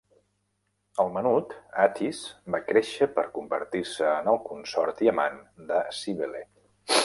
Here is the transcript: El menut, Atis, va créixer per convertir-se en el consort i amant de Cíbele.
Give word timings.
El 1.03 1.11
menut, 1.17 1.53
Atis, 1.83 2.21
va 2.55 2.61
créixer 2.71 3.09
per 3.19 3.27
convertir-se 3.37 4.09
en 4.15 4.33
el 4.35 4.43
consort 4.49 5.07
i 5.09 5.15
amant 5.15 5.41
de 5.73 5.83
Cíbele. 6.03 6.47